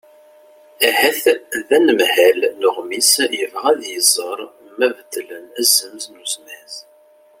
[0.89, 1.23] ahat
[1.67, 4.39] d anemhal n uɣmis yebɣa ad iẓer
[4.77, 6.73] ma beddlen azemz n uzmaz